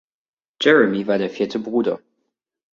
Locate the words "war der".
1.05-1.29